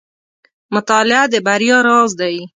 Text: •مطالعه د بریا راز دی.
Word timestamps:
•مطالعه 0.75 1.23
د 1.31 1.35
بریا 1.45 1.77
راز 1.87 2.11
دی. 2.21 2.35